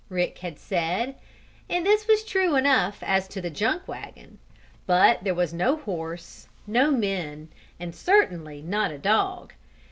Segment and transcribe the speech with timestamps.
[0.09, 1.13] Rick had said,
[1.69, 4.39] and this was true enough as to the junk wagon.
[4.87, 9.53] But there was no horse, no men and certainly not a dog.